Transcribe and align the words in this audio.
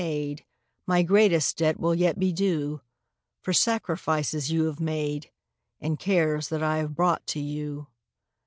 '* 0.01 0.01
7^0 0.01 0.41
My 0.87 1.03
greatest 1.03 1.57
debt 1.57 1.79
will 1.79 1.93
yet 1.93 2.17
be 2.17 2.33
due 2.33 2.81
For 3.43 3.53
sacrifices 3.53 4.49
you 4.49 4.63
bave 4.71 4.79
made 4.79 5.31
And 5.79 5.99
cares 5.99 6.49
that 6.49 6.63
I 6.63 6.77
have 6.79 6.95
brought 6.95 7.27
to 7.27 7.39
you. 7.39 7.85